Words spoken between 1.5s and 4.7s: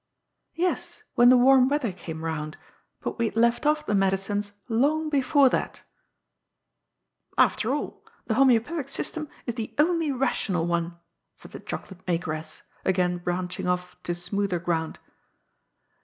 weather came round; but we had left off the medicines